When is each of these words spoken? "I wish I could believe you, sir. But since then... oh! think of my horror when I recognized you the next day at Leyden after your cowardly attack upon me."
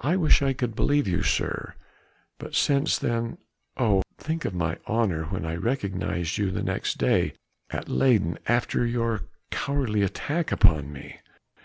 "I 0.00 0.16
wish 0.16 0.42
I 0.42 0.52
could 0.52 0.74
believe 0.74 1.06
you, 1.06 1.22
sir. 1.22 1.74
But 2.38 2.56
since 2.56 2.98
then... 2.98 3.38
oh! 3.76 4.02
think 4.18 4.44
of 4.44 4.56
my 4.56 4.76
horror 4.86 5.26
when 5.26 5.46
I 5.46 5.54
recognized 5.54 6.36
you 6.36 6.50
the 6.50 6.64
next 6.64 6.98
day 6.98 7.32
at 7.70 7.88
Leyden 7.88 8.40
after 8.48 8.84
your 8.84 9.26
cowardly 9.52 10.02
attack 10.02 10.50
upon 10.50 10.92
me." 10.92 11.20